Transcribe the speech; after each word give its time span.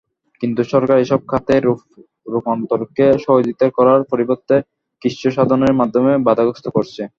কিন্তু 0.43 0.61
সরকার 0.71 0.97
এসব 0.99 1.21
খাতে 1.27 1.53
রূপান্তরকে 2.27 3.05
সহযোগিতা 3.25 3.65
করার 3.77 4.01
পরিবর্তে 4.11 4.55
কৃচ্ছ্রসাধনের 5.01 5.73
মাধ্যমে 5.79 6.11
বাধাগ্রস্ত 6.27 6.65
করছে। 6.75 7.01